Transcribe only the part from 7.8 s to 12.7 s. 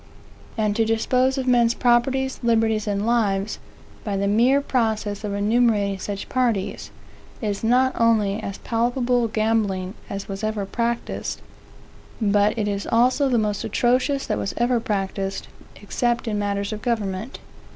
only as palpable gambling as was ever practised, but it